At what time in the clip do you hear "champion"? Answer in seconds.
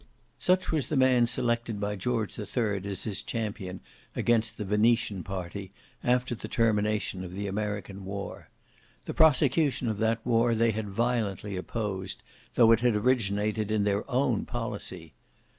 3.21-3.81